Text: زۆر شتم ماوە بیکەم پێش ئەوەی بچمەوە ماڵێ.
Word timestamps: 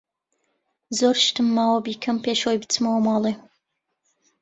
زۆر 0.99 1.15
شتم 1.25 1.47
ماوە 1.57 1.77
بیکەم 1.85 2.17
پێش 2.25 2.39
ئەوەی 2.43 2.61
بچمەوە 2.63 2.99
ماڵێ. 3.07 3.33